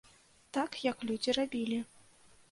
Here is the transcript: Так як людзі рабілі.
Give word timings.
Так 0.57 0.71
як 0.85 1.03
людзі 1.09 1.35
рабілі. 1.39 1.77